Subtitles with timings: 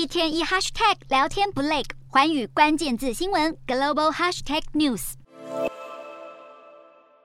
[0.00, 5.12] 一天一 hashtag 聊天不累，环宇关键字新闻 global hashtag news。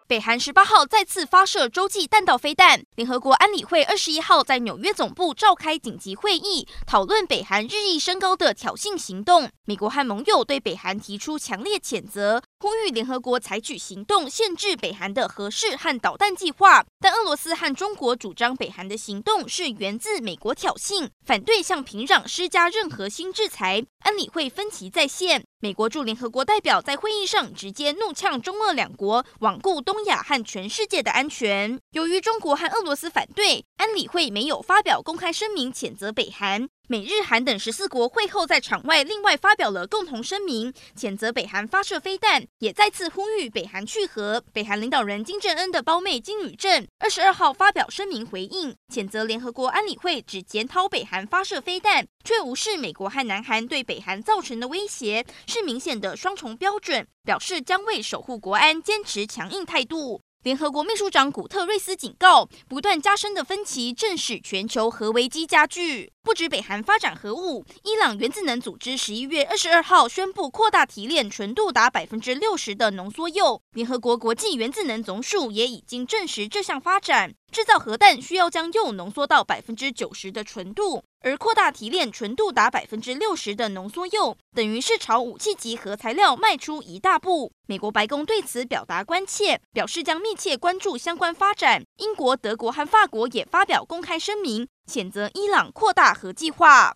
[0.06, 9.50] 北韩十八号再次发射洲际弹道飞弹，联合国安理会二十一号在纽约总部召开紧急会议，讨论北韩日益升高的挑衅行动。
[9.64, 16.86] 美国和盟友对北韩提出强烈谴责，呼吁联合国采取行动，限制北韩的核试和导弹计划。
[17.00, 23.86] 但俄罗斯和中国主张北韩的行动是源自美国挑衅，反对向平壤施加任何新制裁。
[24.00, 25.44] 安理会分歧再现。
[25.60, 31.80] 美国驻联合国代表在会议上直接怒呛中俄两国罔顾东亚和全世界的安全。
[31.92, 36.70] 由于中国和俄罗斯反对，安理会没有发表公开声明谴责北韩。
[36.88, 44.44] 美日韩等十四国会后在场外另外发表了共同声明，谴责北韩发射飞弹，也再次呼吁北韩去核。
[44.54, 60.22] 北韩领导人金正恩的胞妹金宇正二十二号发表声明回应，谴责联合国安理会只检讨北韩发射飞弹，却无视美国和南韩对北韩造成的威胁，是明显的双重标准，表示将为守护国安坚持强硬态度。
[60.46, 66.12] 联合国秘书长古特瑞斯警告，不断加深的分歧正使全球核危机加剧。
[66.22, 73.60] 不止北韩发展核武，伊朗原子能组织十一月二十二号宣布扩大提炼纯度达百分之六十的浓缩铀。
[73.74, 77.34] 联合国国际原子能总署也已经证实这项发展。
[77.52, 87.52] 制造核弹需要将铀浓缩到百分之九十的纯度，而扩大提炼纯度达百分之六十的浓缩铀，等于是朝武器级核材料迈出一大步。
[87.66, 91.84] 美国白宫对此表达关切，表示将密切关注相关发展。
[91.98, 96.94] 英国、德国和法国也发表公开声明，谴责伊朗扩大核计划。